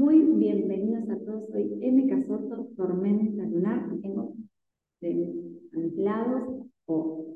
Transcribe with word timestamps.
Muy 0.00 0.18
bienvenidos 0.18 1.10
a 1.10 1.18
todos. 1.26 1.50
Soy 1.50 1.76
M. 1.82 2.06
Casoto, 2.06 2.68
Tormenta 2.74 3.44
Lunar. 3.44 3.86
Tengo 4.00 4.32
de 5.02 5.30
mis 5.74 5.94
lados 5.98 6.64
o 6.86 7.26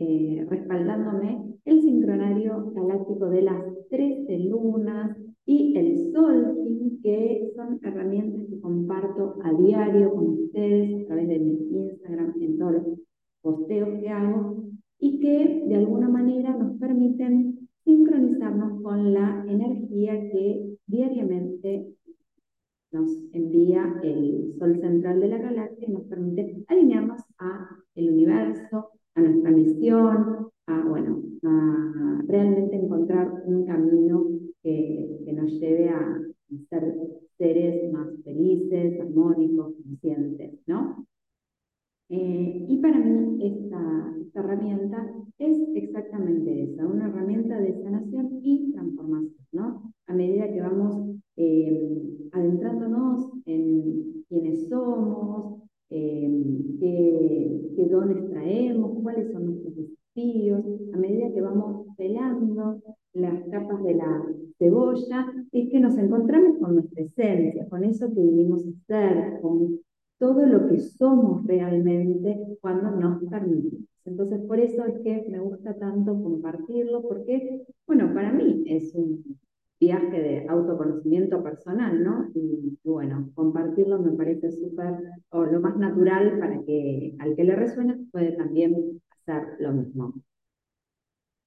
eh, 0.00 0.44
respaldándome 0.50 1.54
el 1.64 1.80
sincronario 1.80 2.72
galáctico 2.72 3.30
de 3.30 3.42
las 3.42 3.62
13 3.90 4.36
lunas 4.50 5.16
y 5.46 5.78
el 5.78 6.12
sol, 6.12 6.56
que 7.04 7.52
son 7.54 7.78
herramientas 7.84 8.48
que 8.50 8.60
comparto 8.62 9.36
a 9.44 9.52
diario 9.52 10.12
con 10.12 10.40
ustedes 10.40 11.04
a 11.04 11.06
través 11.06 11.28
de 11.28 11.38
mi 11.38 11.52
Instagram, 11.70 12.34
en 12.40 12.58
todos 12.58 12.72
los 12.72 12.84
posteos 13.42 14.00
que 14.00 14.08
hago, 14.08 14.64
y 14.98 15.20
que 15.20 15.62
de 15.68 15.74
alguna 15.76 16.08
manera 16.08 16.56
nos 16.56 16.80
permiten 16.80 17.68
sincronizarnos 17.84 18.82
con 18.82 19.14
la 19.14 19.44
energía 19.46 20.14
que 20.32 20.74
diariamente 20.88 21.94
nos 22.98 23.10
envía 23.32 24.00
el 24.02 24.54
Sol 24.58 24.80
central 24.80 25.20
de 25.20 25.28
la 25.28 25.38
galaxia 25.38 25.88
y 25.88 25.92
nos 25.92 26.04
permite 26.04 26.64
alinearnos 26.68 27.22
a 27.38 27.68
el 27.94 28.10
universo, 28.10 28.90
a 29.14 29.20
nuestra 29.20 29.50
misión, 29.50 30.48
a, 30.66 30.84
bueno, 30.88 31.22
realmente 32.26 32.76
encontrar 32.76 33.42
un 33.46 33.64
camino 33.64 34.26
que, 34.62 35.20
que 35.24 35.32
nos 35.32 35.50
lleve 35.60 35.88
a 35.88 36.20
ser 36.68 36.94
seres 37.38 37.92
más 37.92 38.08
felices, 38.24 39.00
armónicos, 39.00 39.74
conscientes, 39.82 40.58
¿no? 40.66 41.06
Eh, 42.10 42.66
y 42.68 42.78
para 42.78 42.98
mí 42.98 43.38
esta, 43.44 44.14
herramienta 44.34 45.12
es 45.38 45.58
exactamente 45.74 46.62
esa, 46.62 46.86
una 46.86 47.08
herramienta 47.08 47.58
de 47.58 47.82
sanación 47.82 48.38
y 48.42 48.72
transformación, 48.72 49.46
¿no? 49.52 49.87
Eso 68.08 68.14
que 68.14 68.20
vinimos 68.20 68.64
a 68.66 68.86
ser, 68.86 69.40
con 69.40 69.80
todo 70.18 70.46
lo 70.46 70.68
que 70.68 70.80
somos 70.80 71.46
realmente 71.46 72.58
cuando 72.60 72.90
nos 72.90 73.22
permitimos. 73.30 73.84
Entonces, 74.04 74.40
por 74.46 74.58
eso 74.58 74.84
es 74.86 75.00
que 75.00 75.26
me 75.30 75.38
gusta 75.38 75.74
tanto 75.74 76.20
compartirlo, 76.22 77.02
porque, 77.02 77.62
bueno, 77.86 78.12
para 78.14 78.32
mí 78.32 78.64
es 78.66 78.94
un 78.94 79.38
viaje 79.80 80.20
de 80.20 80.46
autoconocimiento 80.48 81.42
personal, 81.42 82.02
¿no? 82.02 82.30
Y, 82.34 82.78
bueno, 82.84 83.30
compartirlo 83.34 84.00
me 84.00 84.12
parece 84.12 84.50
súper, 84.50 84.94
o 85.30 85.44
lo 85.44 85.60
más 85.60 85.76
natural 85.76 86.38
para 86.40 86.62
que 86.64 87.14
al 87.18 87.36
que 87.36 87.44
le 87.44 87.54
resuene 87.54 88.06
puede 88.10 88.32
también 88.32 89.00
hacer 89.10 89.56
lo 89.60 89.72
mismo. 89.72 90.14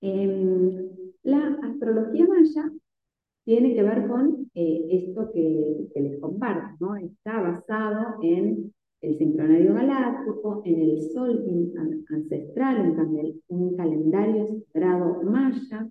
Em, 0.02 0.90
la 1.24 1.60
astrología 1.64 2.26
maya 2.28 2.72
tiene 3.52 3.76
que 3.76 3.84
ver 3.84 4.08
con 4.08 4.50
eh, 4.56 4.86
esto 4.92 5.30
que, 5.34 5.90
les 5.94 6.22
comparto, 6.22 6.74
¿no? 6.80 6.96
Está 6.96 7.42
basado 7.42 8.16
en 8.24 8.72
el 9.02 9.18
sincronario 9.18 9.74
galáctico, 9.74 10.62
en 10.64 10.80
el 10.80 11.02
sol 11.12 11.44
ancestral, 12.10 12.92
un, 12.92 13.42
un 13.50 13.76
calendario 13.76 14.48
sagrado 14.72 15.22
maya, 15.24 15.90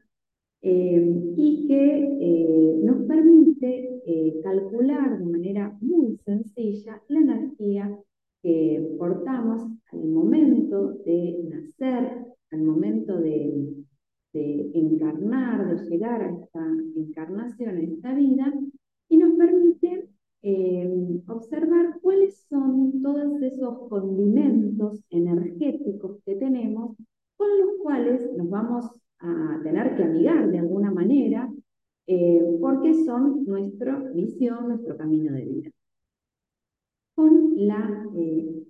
eh, 0.62 1.32
y 1.36 1.68
que 1.68 2.18
eh, 2.18 2.80
nos 2.82 3.06
permite 3.06 4.00
calcular 4.42 5.18
de 5.18 5.26
manera 5.26 5.76
muy 5.82 6.16
sencilla 6.24 7.02
la 7.08 7.20
energía 7.20 7.94
que 8.42 8.96
portamos 8.98 9.64
al 9.92 10.04
momento 10.08 10.94
de 11.04 11.44
nacer, 11.46 12.24
al 12.52 12.62
momento 12.62 13.18
de 13.18 13.84
de 14.32 14.70
encarnar, 14.74 15.76
de 15.76 15.90
llegar 15.90 16.22
a 16.22 16.30
esta 16.30 16.66
encarnación, 16.96 17.76
a 17.76 17.80
esta 17.80 18.14
vida, 18.14 18.52
y 19.08 19.16
nos 19.16 19.34
permite 19.36 20.08
eh, 20.42 21.20
observar 21.26 21.98
cuáles 22.00 22.46
son 22.48 23.02
todos 23.02 23.42
esos 23.42 23.88
condimentos 23.88 25.00
energéticos 25.10 26.18
que 26.24 26.36
tenemos 26.36 26.96
con 27.36 27.48
los 27.58 27.76
cuales 27.82 28.30
nos 28.36 28.48
vamos 28.48 28.86
a 29.18 29.60
tener 29.62 29.96
que 29.96 30.04
amigar 30.04 30.50
de 30.50 30.58
alguna 30.58 30.90
manera, 30.90 31.50
eh, 32.06 32.56
porque 32.60 32.94
son 33.04 33.44
nuestra 33.44 33.98
misión, 33.98 34.68
nuestro 34.68 34.96
camino 34.96 35.32
de 35.32 35.44
vida. 35.44 35.70
Con 37.14 37.52
la 37.56 38.06
eh, 38.16 38.64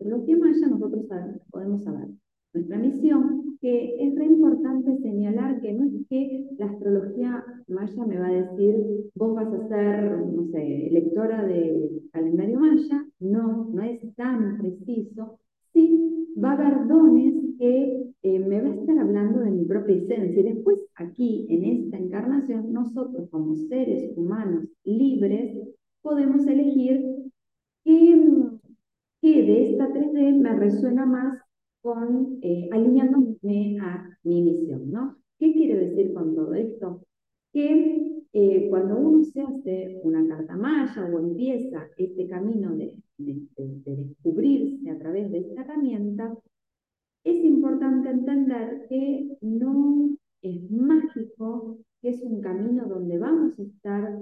nosotros 0.70 1.06
podemos 1.50 1.82
saber 1.84 2.08
nuestra 2.52 2.78
misión, 2.78 3.56
que 3.60 3.96
es 4.00 4.14
re 4.14 4.24
importante 4.26 4.96
señalar 4.98 5.60
que 5.60 5.72
no 5.72 5.84
es 5.84 6.06
que 6.08 6.46
la 6.58 6.66
astrología 6.66 7.44
maya 7.68 8.06
me 8.06 8.18
va 8.18 8.26
a 8.26 8.32
decir, 8.32 8.74
vos 9.14 9.34
vas 9.34 9.52
a 9.52 9.68
ser, 9.68 10.18
no 10.26 10.46
sé, 10.46 10.88
lectora 10.90 11.44
del 11.44 12.02
calendario 12.12 12.58
maya, 12.58 13.06
no, 13.20 13.68
no 13.72 13.82
es 13.82 14.00
tan 14.16 14.58
preciso, 14.58 15.38
sí 15.72 16.34
va 16.42 16.52
a 16.52 16.54
haber 16.54 16.88
dones 16.88 17.34
que 17.58 18.10
eh, 18.22 18.38
me 18.38 18.60
va 18.62 18.68
a 18.68 18.74
estar 18.74 18.98
hablando 18.98 19.40
de 19.40 19.50
mi 19.50 19.64
propia 19.64 19.96
esencia. 19.96 20.40
Y 20.40 20.54
después 20.54 20.78
aquí, 20.94 21.46
en 21.50 21.64
esta 21.64 21.98
encarnación, 21.98 22.72
nosotros 22.72 23.28
como 23.30 23.56
seres 23.56 24.12
humanos 24.16 24.64
libres, 24.84 25.56
podemos 26.02 26.46
elegir 26.46 27.04
qué, 27.84 28.18
qué 29.20 29.42
de 29.42 29.70
esta 29.72 29.88
3D 29.88 30.40
me 30.40 30.54
resuena 30.56 31.04
más 31.04 31.39
eh, 32.42 32.68
alineándome 32.72 33.78
a 33.80 34.18
mi 34.24 34.42
misión, 34.42 34.90
¿no? 34.90 35.16
¿Qué 35.38 35.52
quiere 35.54 35.88
decir 35.88 36.12
con 36.12 36.34
todo 36.34 36.52
esto? 36.52 37.02
Que 37.52 38.22
eh, 38.34 38.66
cuando 38.68 38.98
uno 38.98 39.24
se 39.24 39.40
hace 39.40 39.98
una 40.04 40.26
carta 40.28 40.56
maya 40.56 41.06
o 41.06 41.18
empieza 41.18 41.88
este 41.96 42.28
camino 42.28 42.76
de, 42.76 42.96
descubrirse 43.16 44.90
a 44.90 44.98
través 44.98 45.30
de 45.30 45.38
esta 45.38 45.62
herramienta, 45.62 46.36
es 47.24 47.44
importante 47.44 48.10
entender 48.10 48.86
que 48.88 49.38
no 49.40 50.16
es 50.42 50.70
mágico, 50.70 51.78
que 52.02 52.10
es 52.10 52.22
un 52.22 52.42
camino 52.42 52.86
donde 52.86 53.18
vamos 53.18 53.58
a 53.58 53.62
estar 53.62 54.18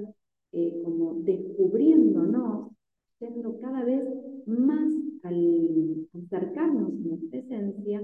eh, 0.52 0.80
como 0.84 1.14
descubriéndonos, 1.22 2.70
siendo 3.18 3.58
cada 3.60 3.84
vez 3.84 4.04
más 4.46 4.94
al 5.24 6.06
acercarnos 6.14 6.92
a 6.92 7.08
nuestra 7.08 7.38
esencia 7.38 8.02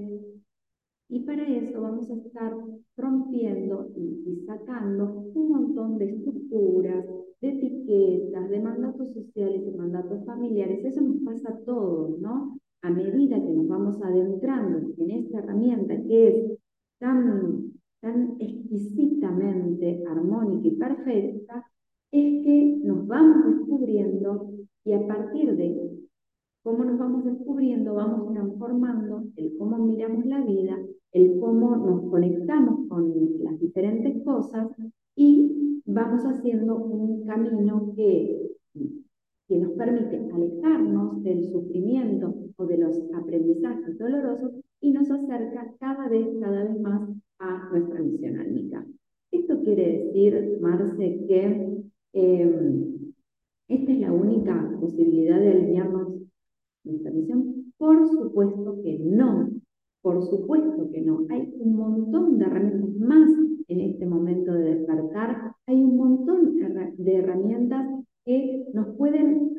y 1.07 1.19
para 1.19 1.43
eso 1.47 1.81
vamos 1.81 2.09
a 2.09 2.15
estar 2.15 2.53
rompiendo 2.97 3.91
y, 3.95 4.43
sacando 4.45 5.31
un 5.33 5.49
montón 5.49 5.97
de 5.97 6.09
estructuras, 6.09 7.05
de 7.41 7.49
etiquetas, 7.49 8.49
de 8.49 8.59
mandatos 8.59 9.13
sociales, 9.13 9.65
de 9.65 9.77
mandatos 9.77 10.25
familiares. 10.25 10.83
Eso 10.83 11.01
nos 11.01 11.17
pasa 11.23 11.51
a 11.51 11.59
todos, 11.59 12.19
¿no? 12.19 12.57
A 12.81 12.89
medida 12.89 13.37
que 13.37 13.53
nos 13.53 13.67
vamos 13.67 14.01
adentrando 14.01 14.93
en 14.97 15.11
esta 15.11 15.39
herramienta 15.39 16.01
que 16.03 16.27
es 16.27 16.59
tan, 16.99 17.73
tan 18.01 18.35
exquisitamente 18.39 20.03
armónica 20.07 20.67
y 20.67 20.75
perfecta, 20.75 21.65
es 22.11 22.43
que 22.43 22.79
nos 22.83 23.05
vamos 23.07 23.57
descubriendo 23.57 24.55
y 24.85 24.93
a 24.93 25.05
partir 25.07 25.55
de 25.55 26.05
cómo 26.63 26.85
nos 26.85 26.97
vamos 26.97 27.25
descubriendo, 27.25 27.95
vamos 27.95 28.31
transformando 28.33 29.23
el 29.35 29.57
cómo 29.57 29.77
miramos 29.77 30.25
la 30.25 30.41
vida, 30.41 30.79
el 31.11 31.39
cómo 31.39 31.75
nos 31.75 32.09
conectamos 32.09 32.87
con 32.87 33.13
las 33.43 33.59
diferentes 33.59 34.23
cosas 34.23 34.67
y 35.15 35.81
vamos 35.85 36.23
haciendo 36.23 36.77
un 36.77 37.25
camino 37.25 37.93
que, 37.95 38.51
que 39.47 39.57
nos 39.57 39.71
permite 39.73 40.17
alejarnos 40.31 41.23
del 41.23 41.51
sufrimiento 41.51 42.33
o 42.57 42.65
de 42.65 42.77
los 42.77 42.99
aprendizajes 43.13 43.97
dolorosos 43.97 44.51
y 44.81 44.91
nos 44.91 45.09
acerca 45.09 45.73
cada 45.79 46.07
vez, 46.09 46.27
cada 46.39 46.63
vez 46.63 46.79
más 46.79 47.09
a 47.39 47.69
nuestra 47.71 48.01
misión 48.01 48.39
álmica. 48.39 48.85
Esto 49.31 49.61
quiere 49.61 50.05
decir, 50.05 50.57
Marce, 50.61 51.25
que 51.27 51.83
eh, 52.13 52.94
esta 53.67 53.91
es 53.91 53.99
la 53.99 54.11
única 54.11 54.77
posibilidad 54.79 55.39
de 55.39 55.51
alinearnos 55.51 56.13
nuestra 56.83 57.11
misión? 57.11 57.73
Por 57.77 58.07
supuesto 58.07 58.81
que 58.83 58.99
no, 58.99 59.49
por 60.01 60.23
supuesto 60.23 60.89
que 60.91 61.01
no. 61.01 61.25
Hay 61.29 61.53
un 61.59 61.75
montón 61.75 62.37
de 62.37 62.45
herramientas 62.45 62.95
más 62.99 63.29
en 63.67 63.81
este 63.81 64.05
momento 64.05 64.53
de 64.53 64.75
despertar, 64.75 65.53
hay 65.65 65.81
un 65.81 65.97
montón 65.97 66.57
de 66.97 67.15
herramientas 67.15 67.87
que 68.23 68.65
nos 68.73 68.95
pueden 68.97 69.55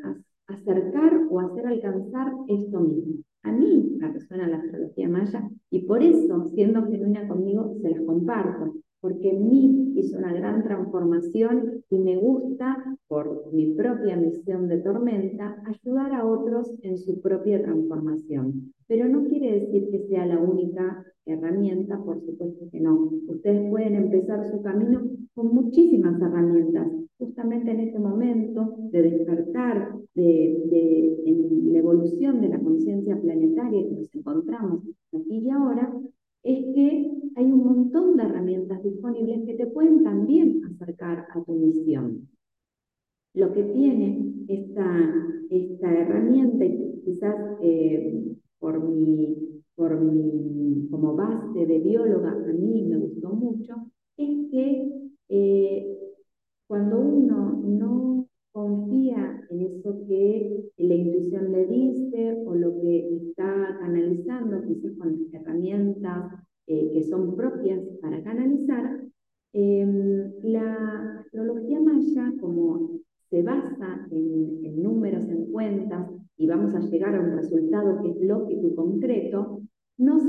acercar 0.47 1.27
o 1.29 1.39
hacer 1.39 1.67
alcanzar 1.67 2.31
esto 2.47 2.79
mismo. 2.79 3.15
A 3.43 3.51
mí 3.51 3.95
me 3.97 4.11
resuena 4.11 4.47
la 4.47 4.57
astrología 4.57 5.09
maya 5.09 5.49
y 5.69 5.79
por 5.81 6.01
eso, 6.01 6.45
siendo 6.53 6.85
genuina 6.87 7.27
conmigo, 7.27 7.75
se 7.81 7.89
las 7.89 8.01
comparto, 8.01 8.75
porque 9.01 9.31
en 9.31 9.49
una 10.13 10.33
gran 10.33 10.63
transformación 10.63 11.83
y 11.89 11.99
me 11.99 12.17
gusta, 12.17 12.97
por 13.07 13.51
mi 13.53 13.73
propia 13.73 14.15
misión 14.15 14.67
de 14.67 14.79
tormenta, 14.79 15.61
ayudar 15.65 16.13
a 16.13 16.25
otros 16.25 16.73
en 16.81 16.97
su 16.97 17.21
propia 17.21 17.61
transformación. 17.61 18.73
Pero 18.87 19.07
no 19.07 19.25
quiere 19.25 19.59
decir 19.59 19.89
que 19.91 20.07
sea 20.07 20.25
la 20.25 20.39
única 20.39 21.05
herramienta, 21.25 21.97
por 22.03 22.21
supuesto 22.21 22.65
que 22.71 22.79
no. 22.79 23.11
Ustedes 23.27 23.69
pueden 23.69 23.95
empezar 23.95 24.49
su 24.49 24.61
camino 24.61 25.01
con 25.33 25.53
muchísimas 25.53 26.21
herramientas, 26.21 26.87
justamente 27.17 27.71
en 27.71 27.79
este 27.81 27.99
momento 27.99 28.75
de 28.91 29.01
despertar, 29.01 29.93
de, 30.15 31.17
en 31.25 31.73
la 31.73 31.79
evolución 31.79 32.41
de 32.41 32.49
la 32.49 32.59
conciencia 32.59 33.19
planetaria 33.19 33.87
que 33.87 33.95
nos 33.95 34.15
encontramos 34.15 34.83
aquí 35.13 35.39
y 35.39 35.49
ahora, 35.49 35.93
es 36.47 36.73
que 36.73 37.11
hay 37.35 37.45
un 37.45 37.63
montón 37.65 38.15
de 38.15 38.23
herramientas 38.23 38.81
disponibles 38.81 39.45
que 39.45 39.55
te 39.55 39.67
pueden 39.67 40.03
también 40.03 40.63
acercar 40.63 41.27
a 41.29 41.43
tu 41.43 41.53
misión. 41.53 42.29
Lo 43.33 43.51
que 43.51 43.63
tiene 43.63 44.33
esta, 44.47 45.13
esta 45.49 45.93
herramienta, 45.93 46.65
quizás 47.03 47.35
eh, 47.61 48.33
por, 48.59 48.81
mi, 48.81 49.61
por 49.75 49.99
mi, 49.99 50.87
como 50.89 51.15
base 51.15 51.65
de 51.65 51.79
bióloga, 51.79 52.31
a 52.31 52.53
mí 52.53 52.83
me 52.83 52.97
gustó 52.97 53.29
mucho, 53.29 53.75
es 54.15 54.49
que 54.49 54.89
eh, 55.27 55.97
cuando 56.65 56.97
uno 56.97 57.61
no 57.61 58.16
nos, 79.97 80.23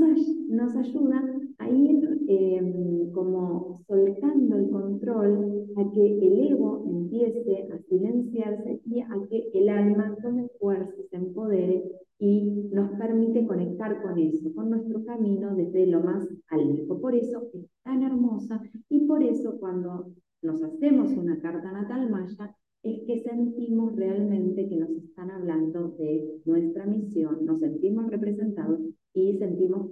nos 0.47 0.75
ayuda 0.75 1.23
a 1.59 1.69
ir 1.69 2.25
em, 2.27 3.11
como 3.11 3.81
soltando 3.87 4.57
el 4.57 4.69
control, 4.69 5.65
a 5.77 5.91
que 5.91 6.17
el 6.17 6.51
ego 6.51 6.85
empiece 6.87 7.67
a 7.71 7.77
silenciarse 7.83 8.81
y 8.85 9.01
a 9.01 9.09
que 9.29 9.49
el 9.53 9.69
alma 9.69 10.15
tome 10.21 10.47
fuerza, 10.59 10.93
se 11.09 11.15
empodere 11.17 11.83
y 12.19 12.69
nos 12.71 12.91
permite 12.97 13.45
conectar 13.47 14.01
con 14.01 14.17
eso, 14.19 14.53
con 14.53 14.69
nuestro 14.69 15.03
camino 15.05 15.55
desde 15.55 15.85
lo 15.87 16.01
más 16.01 16.27
alto. 16.49 16.99
Por 16.99 17.15
eso 17.15 17.49
es 17.53 17.65
tan 17.83 18.03
hermosa 18.03 18.61
y 18.89 19.05
por 19.05 19.23
eso 19.23 19.57
cuando 19.59 20.07
nos 20.41 20.61
hacemos 20.63 21.11
una 21.11 21.39
carta 21.39 21.71
natal 21.71 22.09
maya, 22.09 22.55
es 22.81 23.01
que 23.05 23.19
sentimos 23.19 23.95
realmente 23.95 24.67
que 24.69 24.77
nos 24.77 24.91
están 24.91 25.31
hablando 25.31 25.89
de 25.97 26.39
nuestra 26.45 26.85
misión, 26.85 27.45
nos 27.45 27.59
sentimos 27.59 28.09
representados 28.09 28.79
y 29.13 29.37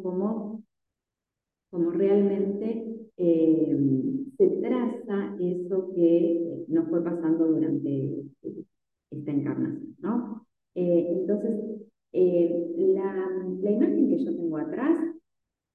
como, 0.01 0.63
como 1.69 1.91
realmente 1.91 2.97
eh, 3.17 3.77
se 4.37 4.47
traza 4.47 5.35
eso 5.39 5.91
que 5.93 6.65
nos 6.67 6.87
fue 6.89 7.03
pasando 7.03 7.47
durante 7.47 8.23
esta 9.11 9.31
encarnación. 9.31 9.95
¿no? 9.99 10.45
Eh, 10.75 11.07
entonces, 11.11 11.59
eh, 12.13 12.73
la, 12.77 13.27
la, 13.61 13.71
imagen 13.71 14.09
que 14.09 14.23
yo 14.23 14.35
tengo 14.35 14.57
atrás 14.57 14.97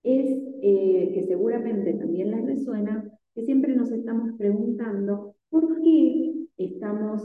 es 0.05 0.43
que 0.61 1.25
seguramente 1.29 1.95
también 1.95 2.31
les 2.31 2.45
resuena, 2.45 3.09
que 3.35 3.43
siempre 3.43 3.75
nos 3.75 3.91
estamos 3.91 4.33
preguntando 4.37 5.35
por 5.51 5.81
qué 5.83 6.47
estamos 6.57 7.23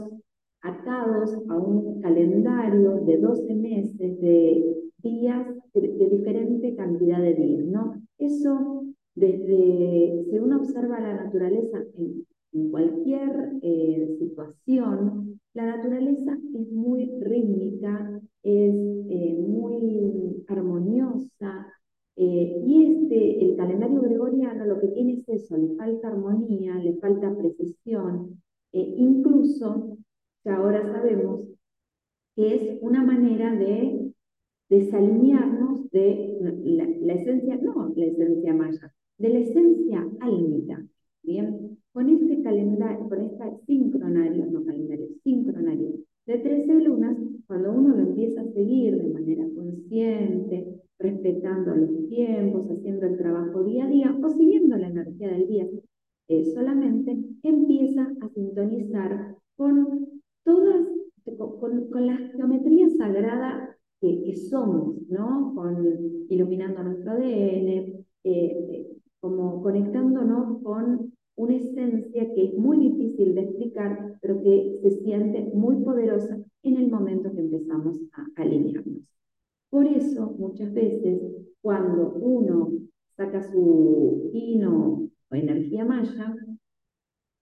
atados 0.62 1.34
a 1.48 1.56
un 1.56 2.00
calendario 2.00 3.04
de 3.04 3.16
12 3.18 3.54
meses 3.54 4.20
de 4.20 4.87
días, 5.02 5.46
de, 5.74 6.08
diferente 6.10 6.74
cantidad 6.74 7.20
de 7.20 7.34
días, 7.34 7.64
¿no? 7.66 7.94
Eso, 8.18 8.84
desde, 9.14 10.24
si 10.30 10.38
uno 10.38 10.58
observa 10.58 11.00
la 11.00 11.24
naturaleza 11.24 11.78
en, 11.96 12.26
cualquier 12.70 13.52
eh, 13.62 14.16
situación, 14.18 15.38
la 15.54 15.76
naturaleza 15.76 16.36
es 16.54 16.72
muy 16.72 17.10
rítmica, 17.20 18.20
es 18.42 18.74
eh, 18.74 19.36
muy 19.38 20.44
armoniosa, 20.48 21.66
eh, 22.16 22.62
y 22.66 22.84
este, 22.84 23.44
el 23.44 23.56
calendario 23.56 24.00
gregoriano 24.00 24.64
lo 24.66 24.80
que 24.80 24.88
tiene 24.88 25.22
es 25.24 25.28
eso, 25.28 25.56
le 25.56 25.76
falta 25.76 26.08
armonía, 26.08 26.74
le 26.74 26.94
falta 26.94 27.32
precisión, 27.36 28.42
e 28.72 28.80
incluso, 28.80 29.98
que 30.42 30.50
ahora 30.50 30.82
sabemos 30.90 31.46
que 32.34 32.54
es 32.54 32.78
una 32.82 33.04
manera 33.04 33.54
de 33.54 34.07
desalinearnos 34.68 35.90
de 35.90 36.38
la, 36.40 37.14
esencia, 37.14 37.56
no 37.56 37.92
la 37.94 38.04
esencia 38.04 38.54
maya, 38.54 38.92
de 39.18 39.28
la 39.28 39.38
esencia 39.38 40.06
álmica. 40.20 40.84
Bien, 41.22 41.78
con 41.92 42.08
este 42.08 42.42
calendario, 42.42 43.08
con 43.08 43.20
este 43.22 43.44
sincronario, 43.66 44.46
no 44.46 44.64
calendario, 44.64 45.08
sincronario 45.24 45.94
de 46.26 46.38
13 46.38 46.74
lunas, 46.74 47.16
cuando 47.46 47.72
uno 47.72 47.96
lo 47.96 48.02
empieza 48.02 48.42
a 48.42 48.52
seguir 48.52 49.02
de 49.02 49.08
manera 49.08 49.44
consciente, 49.56 50.82
respetando 50.98 51.74
los 51.74 52.08
tiempos, 52.08 52.70
haciendo 52.70 53.06
el 53.06 53.16
trabajo 53.16 53.64
día 53.64 53.86
a 53.86 53.88
día 53.88 54.18
o 54.22 54.28
siguiendo 54.28 54.76
la 54.76 54.88
energía 54.88 55.28
del 55.30 55.48
día, 55.48 55.66
eh, 56.28 56.44
solamente 56.54 57.16
empieza 57.42 58.12
a 58.20 58.28
sintonizar 58.28 59.36
con 59.56 60.20
todas, 60.44 60.86
con, 61.38 61.88
con 61.88 62.06
la 62.06 62.16
geometría 62.36 62.90
sagrada 62.90 63.67
que, 64.00 64.36
somos, 64.36 64.96
¿no? 65.08 65.52
Con, 65.54 66.26
iluminando 66.28 66.82
nuestro 66.82 67.12
ADN, 67.12 67.68
eh, 67.68 68.04
eh, 68.24 68.86
como 69.20 69.62
conectándonos 69.62 70.62
con 70.62 71.12
una 71.36 71.54
esencia 71.56 72.34
que 72.34 72.44
es 72.46 72.54
muy 72.54 72.78
difícil 72.78 73.34
de 73.34 73.42
explicar, 73.42 74.18
pero 74.20 74.40
que 74.42 74.78
se 74.82 74.90
siente 75.02 75.50
muy 75.54 75.76
poderosa 75.84 76.38
en 76.62 76.76
el 76.76 76.90
momento 76.90 77.32
que 77.32 77.40
empezamos 77.40 77.98
a 78.12 78.42
alinearnos. 78.42 79.02
Por 79.70 79.86
eso, 79.86 80.34
muchas 80.38 80.72
veces, 80.72 81.20
cuando 81.60 82.12
uno 82.14 82.72
saca 83.16 83.42
su 83.42 84.30
hino 84.32 85.08
o 85.30 85.34
energía 85.34 85.84
maya, 85.84 86.34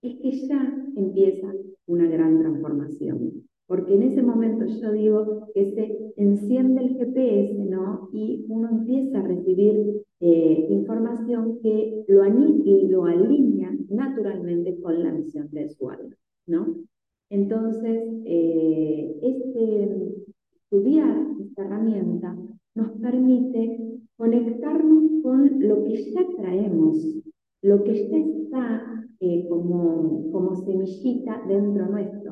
es 0.02 0.16
que 0.20 0.46
ya 0.46 0.76
empieza 0.96 1.52
una 1.86 2.06
gran 2.06 2.40
transformación. 2.40 3.45
Porque 3.66 3.94
en 3.94 4.02
ese 4.04 4.22
momento 4.22 4.64
yo 4.66 4.92
digo 4.92 5.48
que 5.54 5.72
se 5.72 6.12
enciende 6.16 6.82
el 6.82 6.96
GPS, 6.96 7.54
¿no? 7.64 8.08
Y 8.12 8.44
uno 8.48 8.68
empieza 8.70 9.18
a 9.18 9.22
recibir 9.22 10.02
eh, 10.20 10.66
información 10.70 11.58
que 11.60 12.04
lo, 12.06 12.22
lo 12.24 13.04
alinea 13.04 13.76
naturalmente 13.90 14.78
con 14.80 15.02
la 15.02 15.12
misión 15.12 15.48
de 15.50 15.68
su 15.68 15.90
alma, 15.90 16.14
¿no? 16.46 16.76
Entonces, 17.28 18.02
eh, 18.24 19.18
este, 19.20 20.14
estudiar 20.62 21.26
esta 21.40 21.64
herramienta 21.64 22.36
nos 22.74 22.92
permite 23.00 24.00
conectarnos 24.16 25.22
con 25.22 25.60
lo 25.60 25.84
que 25.84 26.12
ya 26.12 26.26
traemos, 26.36 27.04
lo 27.62 27.82
que 27.82 28.08
ya 28.08 28.18
está 28.18 29.06
eh, 29.20 29.46
como, 29.48 30.30
como 30.30 30.54
semillita 30.54 31.42
dentro 31.48 31.86
nuestro, 31.88 32.25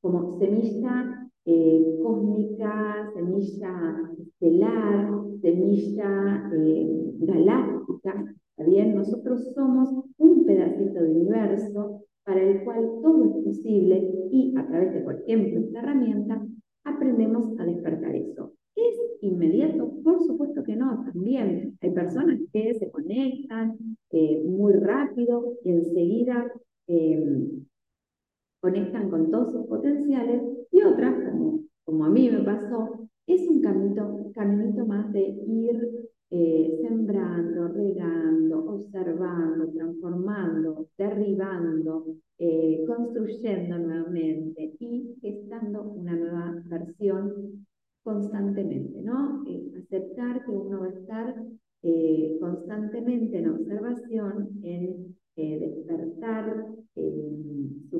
como 0.00 0.38
semilla 0.38 1.28
eh, 1.44 1.98
cósmica, 2.02 3.10
semilla 3.14 4.12
estelar, 4.18 5.10
semilla 5.40 6.50
eh, 6.54 7.12
galáctica, 7.20 8.34
¿está 8.50 8.64
bien? 8.64 8.94
Nosotros 8.94 9.52
somos 9.54 9.88
un 10.18 10.44
pedacito 10.44 11.00
de 11.02 11.10
universo 11.10 12.02
para 12.24 12.42
el 12.42 12.64
cual 12.64 12.84
todo 13.02 13.24
es 13.24 13.44
posible 13.44 14.10
y 14.30 14.54
a 14.56 14.66
través 14.66 14.92
de 14.92 15.02
cualquier 15.02 15.70
herramienta 15.74 16.46
aprendemos 16.84 17.58
a 17.58 17.64
despertar 17.64 18.14
eso. 18.14 18.52
¿Es 18.76 18.96
inmediato? 19.22 19.90
Por 20.04 20.22
supuesto 20.24 20.62
que 20.62 20.76
no, 20.76 21.04
también. 21.04 21.76
Hay 21.80 21.90
personas 21.90 22.38
que 22.52 22.74
se 22.74 22.90
conectan 22.90 23.76
eh, 24.10 24.42
muy 24.44 24.74
rápido 24.74 25.54
y 25.64 25.70
enseguida 25.70 26.52
conectan 28.60 29.10
con 29.10 29.30
todos 29.30 29.52
sus 29.52 29.66
potenciales 29.66 30.42
y 30.70 30.82
otras, 30.82 31.14
como, 31.30 31.60
como 31.84 32.04
a 32.04 32.10
mí 32.10 32.30
me 32.30 32.40
pasó, 32.40 33.08
es 33.26 33.46
un 33.48 33.60
caminito, 33.60 34.30
caminito 34.34 34.86
más 34.86 35.12
de 35.12 35.20
ir 35.20 36.08
eh, 36.30 36.78
sembrando, 36.82 37.68
regando, 37.68 38.64
observando, 38.74 39.70
transformando, 39.72 40.88
derribando, 40.96 42.06
construyendo 42.86 43.78
nuevamente 43.78 44.74
y 44.78 45.14
gestando 45.20 45.82
una 45.82 46.14
nueva 46.14 46.62
versión 46.66 47.66
constantemente, 48.02 49.02
¿no? 49.02 49.44
Eh, 49.46 49.72
aceptar 49.78 50.44
que 50.44 50.50
uno 50.50 50.80
va 50.80 50.86
a 50.86 50.90
estar 50.90 51.44
eh, 51.82 52.36
constantemente 52.40 53.38
en 53.38 53.48
observación, 53.48 54.48
en 54.62 55.16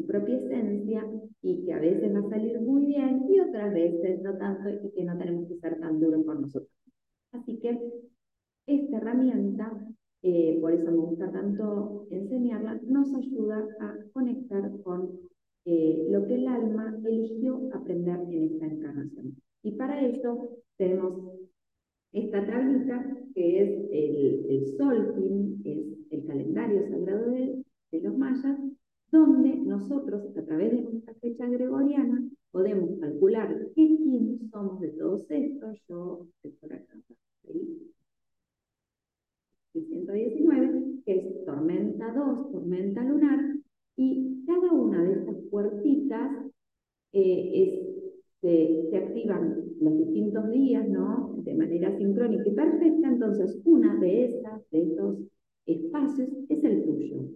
propia 0.09 0.39
esencia 0.39 1.05
y 1.43 1.65
que 1.65 1.73
a 1.73 1.79
veces 1.79 2.15
va 2.15 2.21
a 2.21 2.31
salir 2.31 2.61
muy 2.61 2.95
otras 3.59 3.75
veces 3.75 4.23
no 4.23 4.37
tanto 4.39 4.69
y 4.69 4.91
que 4.91 5.05
no 5.05 5.19
tenemos 5.19 5.49
que 5.49 5.59
ser 5.59 5.81
tan 5.81 5.99
duros 5.99 6.25
con 6.25 6.43
nosotros. 6.43 6.71
Así 7.33 7.59
que 7.59 7.81
esta 8.67 8.97
herramienta, 8.99 9.85
eh, 10.23 10.59
por 10.61 10.73
eso 10.73 10.91
me 10.91 10.99
gusta 10.99 11.31
tanto 11.33 12.07
enseñarla, 12.11 12.81
nos 12.87 13.13
ayuda 13.15 13.67
a 13.81 13.97
conectar 14.13 14.71
con 14.83 15.11
eh, 15.65 16.07
lo 16.09 16.25
que 16.27 16.37
el 16.37 16.47
alma 16.47 16.97
eligió 17.05 17.69
aprender 17.75 18.21
en 18.31 18.45
esta 18.45 18.67
encarnación. 18.67 19.37
Y 19.65 19.73
para 19.73 20.07
eso 20.07 20.51
tenemos 20.77 21.33
esta 22.13 22.47
tablita 22.47 23.17
que 23.35 23.63
es 23.63 23.71
el, 23.91 24.47
el 24.51 24.67
Solkin, 24.77 25.63
es 25.65 26.13
el 26.13 26.27
calendario 26.27 26.89
sagrado 26.89 27.31
de, 27.31 27.65
de 27.91 28.01
los 28.01 28.17
mayas, 28.17 28.57
donde 29.11 29.57
nosotros, 29.57 30.37
a 30.37 30.45
través 30.45 30.71
de 30.71 30.83
nuestra 30.83 31.15
fecha 31.15 31.47
gregoriana, 31.47 32.29
podemos 32.51 32.99
calcular 33.01 33.49
qué 33.75 33.97
quiénes 33.97 34.51
somos 34.51 34.81
de 34.81 34.89
todos 34.91 35.31
estos. 35.31 35.79
Yo 35.89 36.27
estoy 36.43 36.53
por 36.61 36.73
acá, 36.73 36.95
119, 39.73 41.03
que 41.05 41.15
es 41.15 41.45
tormenta 41.45 42.13
2, 42.13 42.53
tormenta 42.53 43.05
lunar, 43.05 43.57
y 43.97 44.45
cada 44.47 44.73
una 44.73 45.03
de 45.03 45.13
estas 45.13 45.37
puertitas 45.51 46.31
eh, 47.13 47.51
es 47.55 47.89
se, 48.41 48.97
activan 48.97 49.65
los 49.81 49.99
distintos 49.99 50.51
días, 50.51 50.89
¿no? 50.89 51.35
De 51.39 51.55
manera 51.55 51.97
sincrónica 51.97 52.45
y 52.47 52.53
perfecta, 52.53 53.09
entonces 53.09 53.61
una 53.65 53.97
de 53.99 54.25
esas, 54.27 54.71
de 54.71 54.83
esos 54.83 55.19
espacios, 55.67 56.29
es 56.49 56.65
el 56.65 56.85
tuyo. 56.85 57.29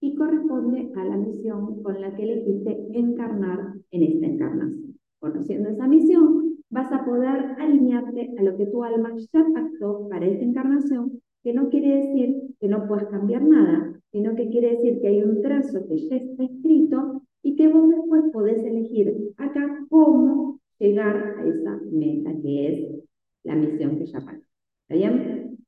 Y 0.00 0.14
corresponde 0.14 0.90
a 0.96 1.04
la 1.04 1.16
misión 1.16 1.82
con 1.82 2.00
la 2.00 2.14
que 2.14 2.22
elegiste 2.22 2.86
encarnar 2.92 3.74
en 3.90 4.02
esta 4.02 4.26
encarnación. 4.26 4.98
Conociendo 5.18 5.68
esa 5.68 5.86
misión, 5.86 6.56
vas 6.70 6.90
a 6.92 7.04
poder 7.04 7.56
alinearte 7.58 8.34
a 8.38 8.42
lo 8.42 8.56
que 8.56 8.66
tu 8.66 8.82
alma 8.82 9.12
ya 9.32 9.46
pactó 9.52 10.08
para 10.08 10.26
esta 10.26 10.44
encarnación, 10.44 11.20
que 11.42 11.52
no 11.52 11.68
quiere 11.68 12.06
decir 12.06 12.36
que 12.58 12.68
no 12.68 12.86
puedas 12.86 13.06
cambiar 13.06 13.42
nada, 13.42 14.00
sino 14.12 14.34
que 14.34 14.48
quiere 14.48 14.76
decir 14.76 15.00
que 15.00 15.08
hay 15.08 15.22
un 15.22 15.42
trazo 15.42 15.86
que 15.86 16.08
ya 16.08 16.16
está 16.16 16.44
escrito 16.44 17.22
y 17.42 17.56
que 17.56 17.68
vos 17.68 17.88
después 17.88 18.24
podés 18.32 18.64
elegir 18.64 19.32
acá 19.36 19.86
cómo 19.88 20.60
llegar 20.78 21.36
a 21.38 21.46
esa 21.46 21.80
meta 21.90 22.32
que 22.42 22.68
es 22.68 23.04
la 23.44 23.54
misión 23.54 23.98
que 23.98 24.06
ya 24.06 24.20
pasó. 24.20 24.42
¿Está 24.88 24.94
bien? 24.94 25.58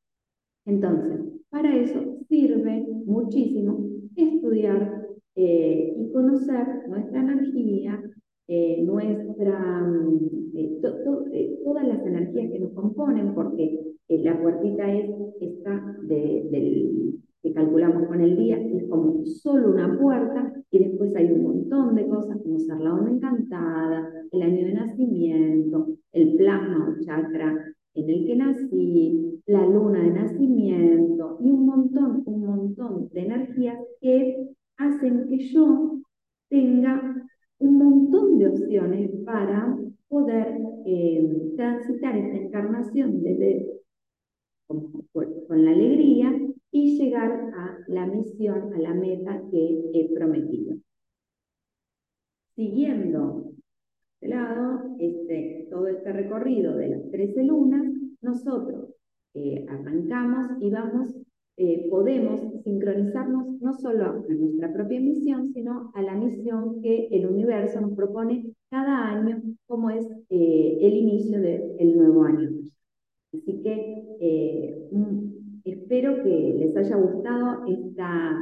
Entonces, 0.65 1.21
para 1.51 1.77
eso 1.77 2.19
sirve 2.29 2.87
muchísimo 3.05 3.92
estudiar 4.17 5.07
eh, 5.35 5.95
y 5.97 6.13
conocer 6.13 6.89
nuestra 6.89 7.21
energía, 7.21 8.03
eh, 8.49 8.83
nuestra, 8.83 9.83
mm, 9.83 10.53
eh, 10.55 11.59
todas 11.65 11.87
las 11.87 12.07
energías 12.07 12.53
que 12.53 12.59
nos 12.59 12.73
componen, 12.73 13.35
porque 13.35 13.81
la 14.09 14.41
puertita 14.41 14.93
es 14.93 15.11
esta 15.41 15.97
de, 16.03 16.49
del 16.51 17.03
que 17.43 17.53
calculamos 17.53 18.07
con 18.07 18.21
el 18.21 18.37
día, 18.37 18.59
es 18.59 18.85
como 18.89 19.25
solo 19.25 19.73
una 19.73 19.99
puerta 19.99 20.53
y 20.71 20.79
después 20.79 21.15
hay 21.17 21.33
un 21.33 21.43
montón 21.43 21.95
de 21.95 22.07
cosas 22.07 22.39
como 22.43 22.59
ser 22.59 22.79
la 22.79 22.95
onda 22.95 23.11
encantada, 23.11 24.09
el 24.31 24.43
año 24.43 24.67
de 24.67 24.75
nacimiento, 24.75 25.89
el 26.13 26.37
plasma 26.37 26.91
o 26.91 27.05
chakra 27.05 27.75
en 27.95 28.11
el 28.11 28.27
que 28.27 28.37
nací, 28.37 29.41
la 29.47 29.67
luna 29.67 30.03
de 30.03 30.11
nacimiento 30.11 31.39
y 31.41 31.51
un 31.51 31.67
montón, 31.67 32.23
un 32.27 32.47
montón 32.47 33.09
de 33.13 33.21
energías 33.23 33.79
que 34.03 34.49
hacen 34.77 35.29
que 35.29 35.39
yo 35.49 36.01
tenga 36.51 37.27
un 37.59 37.79
montón 37.79 38.39
de 38.39 38.49
opciones 38.49 39.11
para 39.25 39.79
poder 40.09 40.59
eh, 40.85 41.53
transitar 41.57 42.17
esta 42.17 42.37
encarnación 42.37 43.23
desde 43.23 43.81
con 44.67 45.65
la 45.65 45.71
alegría 45.71 46.39
y 46.71 46.99
llegar 46.99 47.31
a 47.55 47.79
la 47.89 48.07
misión, 48.07 48.73
a 48.75 48.79
la 48.79 48.95
meta 48.95 49.43
que 49.51 49.91
he 49.93 50.15
prometido. 50.15 50.77
Siguiendo 52.55 53.53
este 54.15 54.35
lado, 54.35 54.97
este, 54.99 55.69
todo 55.71 55.89
este 55.89 56.13
recorrido 56.13 56.77
de 56.77 56.89
las 56.89 57.11
13 57.11 57.45
lunas, 57.45 57.83
nosotros 58.21 58.95
eh, 59.35 59.67
arrancamos 59.69 60.47
y 60.61 60.71
vamos, 60.71 61.15
eh, 61.57 61.87
podemos 61.91 62.41
sincronizarnos 62.65 63.61
no 63.61 63.73
solo 63.75 64.05
a 64.05 64.25
nuestra 64.29 64.73
propia 64.73 65.01
misión, 65.01 65.53
sino 65.53 65.91
a 65.95 66.03
la 66.03 66.15
misión 66.15 66.81
que 66.83 67.09
el 67.11 67.27
universo 67.27 67.81
nos 67.81 67.93
propone 67.93 68.55
cada 68.71 69.11
año, 69.11 69.43
como 69.67 69.91
es 69.91 70.07
eh, 70.31 70.79
el 70.81 70.95
inicio 70.95 71.41
del 71.41 71.97
nuevo 71.97 72.25
año. 72.25 72.51
Así 73.33 73.63
que 73.63 74.03
Espero 75.65 76.25
que 76.25 76.55
les 76.59 76.77
haya 76.77 76.97
gustado 76.97 77.65
esta, 77.67 78.37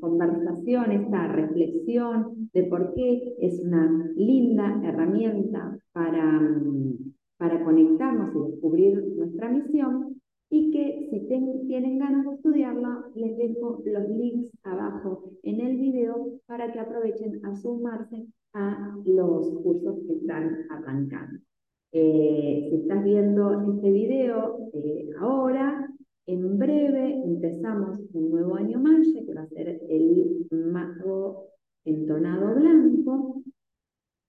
conversación, 0.00 0.90
esta 0.90 1.28
reflexión 1.28 2.50
de 2.52 2.64
por 2.64 2.92
qué 2.94 3.34
es 3.38 3.60
una 3.60 4.10
linda 4.16 4.80
herramienta 4.84 5.78
para, 5.92 6.60
para 7.36 7.64
conectarnos 7.64 8.34
y 8.34 8.50
descubrir 8.50 9.04
nuestra 9.16 9.48
misión 9.48 10.17
y 10.50 10.70
que 10.70 11.08
si 11.10 11.20
tienen 11.66 11.98
ganas 11.98 12.24
de 12.24 12.34
estudiarla, 12.34 13.04
les 13.14 13.36
dejo 13.36 13.82
los 13.84 14.08
links 14.08 14.50
abajo 14.62 15.30
en 15.42 15.60
el 15.60 15.76
video 15.76 16.40
para 16.46 16.72
que 16.72 16.80
aprovechen 16.80 17.44
a 17.44 17.54
sumarse 17.54 18.26
a 18.54 18.96
los 19.04 19.50
cursos 19.62 19.98
que 20.06 20.14
están 20.14 20.66
arrancando. 20.70 21.40
Eh, 21.92 22.66
si 22.70 22.76
estás 22.76 23.04
viendo 23.04 23.72
este 23.74 23.90
video 23.90 24.70
eh, 24.72 25.10
ahora, 25.18 25.88
en 26.26 26.58
breve 26.58 27.22
empezamos 27.24 28.00
un 28.12 28.30
nuevo 28.30 28.56
año 28.56 28.80
maya, 28.80 29.24
que 29.24 29.34
va 29.34 29.42
a 29.42 29.48
ser 29.48 29.80
el 29.88 30.46
mago 30.50 31.48
entonado 31.84 32.54
blanco, 32.54 33.42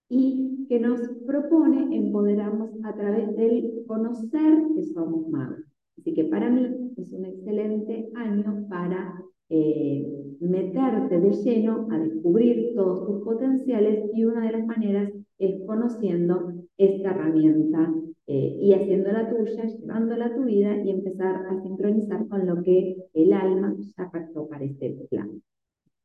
y 0.10 0.66
que 0.68 0.80
nos 0.80 1.00
propone 1.26 1.96
empoderarnos 1.96 2.72
a 2.84 2.94
través 2.96 3.36
del 3.36 3.84
conocer 3.88 4.64
que 4.76 4.84
somos 4.86 5.30
magos. 5.30 5.69
Así 6.00 6.14
que 6.14 6.24
para 6.26 6.50
mí 6.50 6.94
es 6.96 7.12
un 7.12 7.26
excelente 7.26 8.10
año 8.16 8.68
para 8.70 9.22
eh, 9.50 10.36
meterte 10.40 11.20
de 11.20 11.32
lleno 11.32 11.88
a 11.92 12.00
descubrir 12.00 12.74
todos 12.76 13.06
tus 13.06 13.24
potenciales 13.24 14.10
y 14.14 14.24
una 14.24 14.46
de 14.46 14.52
las 14.54 14.66
maneras 14.66 15.12
es 15.38 15.62
conociendo 15.66 16.54
esta 16.78 17.12
herramienta 17.12 17.94
eh, 18.28 18.58
y 18.62 18.74
haciéndola 18.74 19.30
tuya, 19.30 19.66
llevándola 19.66 20.28
a 20.28 20.36
tu 20.36 20.46
vida 20.46 20.78
y 20.78 20.92
empezar 20.92 21.48
a 21.48 21.62
sincronizar 21.62 22.28
con 22.28 22.46
lo 22.46 22.64
que 22.64 22.96
el 23.14 23.34
alma 23.34 23.76
ya 23.98 24.10
pactó 24.10 24.48
para 24.48 24.64
este 24.64 24.92
plan. 25.10 25.42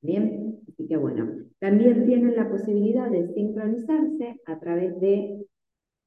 Bien, 0.03 0.59
así 0.69 0.87
que 0.87 0.97
bueno, 0.97 1.29
también 1.61 2.07
tienen 2.07 2.35
la 2.35 2.51
posibilidad 2.51 3.11
de 3.11 3.33
sincronizarse 3.33 4.41
a 4.47 4.59
través 4.59 4.99
de 5.01 5.47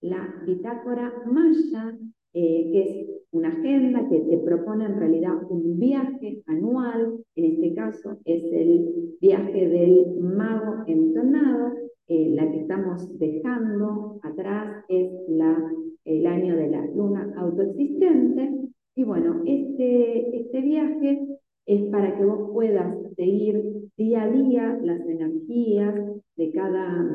la 0.01 0.44
bitácora 0.46 1.13
maya, 1.25 1.98
eh, 2.34 2.69
que 2.72 2.81
es 2.84 3.07
una 3.31 3.50
agenda 3.50 4.07
que 4.10 4.19
te 4.22 4.38
propone 4.38 4.86
en 4.86 5.00
realidad 5.00 5.36
un 5.50 5.79
viaje 5.79 6.43
anual, 6.48 7.19
en 7.36 7.46
este 7.46 7.74
caso 7.75 8.17
es 8.25 8.43
el 8.51 9.15
viaje 9.19 9.67
del 9.67 10.19
mago 10.19 10.84
entonado, 10.88 11.74
eh, 12.07 12.31
la 12.36 12.50
que 12.51 12.62
estamos 12.62 13.17
dejando 13.19 14.19
atrás 14.24 14.86
es 14.88 15.12
la 15.27 15.72
el 16.07 16.25
año 16.25 16.55
de 16.55 16.69
la 16.69 16.86
luna 16.96 17.34
autoexistente. 17.38 18.50
Y 18.96 19.03
bueno, 19.03 19.43
este, 19.46 20.38
este 20.38 20.62
viaje 20.62 21.19
es 21.65 21.89
para 21.91 22.17
que 22.17 22.25
vos 22.25 22.50
puedas 22.53 22.96
seguir 23.15 23.62
día 23.98 24.24
a 24.24 24.31
día 24.31 24.79
las 24.81 25.01
energías 25.01 25.96
de 26.38 26.51
cada, 26.51 27.05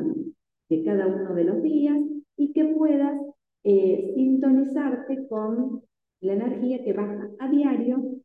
de 0.69 0.83
cada 0.83 1.07
uno 1.07 1.33
de 1.33 1.43
los 1.43 1.61
días 1.63 1.97
y 2.37 2.53
que 2.53 2.65
puedas 2.65 3.19
eh, 3.63 4.11
sintonizarte 4.15 5.27
con 5.27 5.81
la 6.21 6.33
energía 6.33 6.83
que 6.83 6.93
baja 6.93 7.29
a 7.39 7.49
diario, 7.49 8.21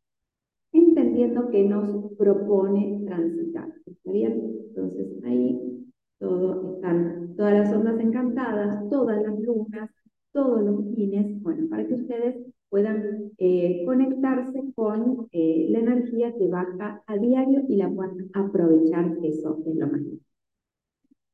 entendiendo 0.71 1.49
que 1.49 1.63
nos 1.63 2.13
propone 2.17 3.03
transitar. 3.05 3.69
¿Está 3.85 4.11
bien? 4.11 4.59
Entonces 4.67 5.23
ahí 5.23 5.79
todo, 6.19 6.75
están 6.75 7.35
todas 7.35 7.53
las 7.53 7.73
ondas 7.73 7.99
encantadas, 7.99 8.89
todas 8.89 9.21
las 9.21 9.39
lunas, 9.39 9.89
todos 10.31 10.61
los 10.63 10.95
fines, 10.95 11.41
bueno, 11.41 11.67
para 11.69 11.87
que 11.87 11.95
ustedes 11.95 12.35
puedan 12.69 13.31
eh, 13.37 13.83
conectarse 13.85 14.61
con 14.75 15.27
eh, 15.31 15.67
la 15.69 15.79
energía 15.79 16.33
que 16.37 16.47
baja 16.47 17.01
a 17.07 17.17
diario 17.17 17.63
y 17.67 17.77
la 17.77 17.89
puedan 17.89 18.29
aprovechar, 18.33 19.17
eso 19.23 19.57
es 19.65 19.75
lo 19.75 19.87
más 19.87 20.01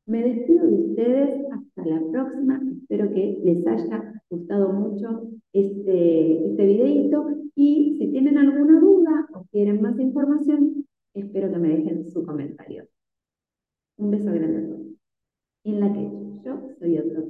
Me 0.07 0.21
despido 0.21 0.67
de 0.67 0.75
ustedes 0.75 1.45
hasta 1.51 1.85
la 1.85 1.99
próxima. 2.11 2.61
Espero 2.81 3.11
que 3.11 3.39
les 3.43 3.65
haya 3.65 4.21
gustado 4.29 4.71
mucho 4.71 5.29
este, 5.51 6.45
este 6.45 6.65
videito 6.65 7.27
y 7.55 7.97
si 7.97 8.11
tienen 8.11 8.37
alguna 8.37 8.79
duda 8.79 9.27
o 9.33 9.45
quieren 9.51 9.81
más 9.81 9.99
información, 9.99 10.85
espero 11.13 11.51
que 11.51 11.57
me 11.57 11.69
dejen 11.69 12.05
su 12.05 12.23
comentario. 12.23 12.87
Un 13.97 14.11
beso 14.11 14.31
grande 14.31 14.57
a 14.59 14.67
todos. 14.67 14.87
En 15.63 15.79
la 15.79 15.91
que 15.91 16.11
yo 16.43 16.69
soy 16.77 16.99
otro 16.99 17.23